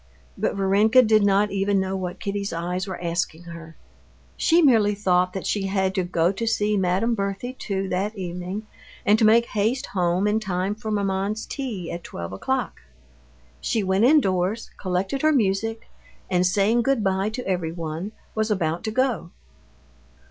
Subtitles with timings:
[0.35, 3.75] But Varenka did not even know what Kitty's eyes were asking her.
[4.35, 8.65] She merely thought that she had to go to see Madame Berthe too that evening,
[9.05, 12.81] and to make haste home in time for maman's tea at twelve o'clock.
[13.59, 15.87] She went indoors, collected her music,
[16.31, 19.29] and saying good bye to everyone, was about to go.